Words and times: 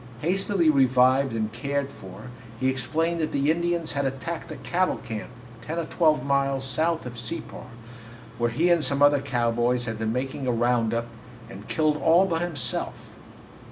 Hastily 0.21 0.67
revived 0.67 1.33
and 1.33 1.51
cared 1.53 1.91
for, 1.91 2.31
he 2.59 2.69
explained 2.69 3.21
that 3.21 3.31
the 3.31 3.51
Indians 3.51 3.91
had 3.91 4.03
attacked 4.03 4.47
the 4.47 4.55
cattle 4.55 4.97
camp, 4.97 5.29
ten 5.61 5.77
or 5.77 5.85
twelve 5.85 6.25
miles 6.25 6.63
south 6.63 7.05
of 7.05 7.19
Separ, 7.19 7.67
where 8.39 8.49
he 8.49 8.71
and 8.71 8.83
some 8.83 9.03
other 9.03 9.21
cowboys 9.21 9.85
had 9.85 9.99
been 9.99 10.11
making 10.11 10.47
a 10.47 10.51
round 10.51 10.91
up, 10.91 11.05
and 11.51 11.67
killed 11.67 11.97
all 11.97 12.25
but 12.25 12.41
himself. 12.41 13.13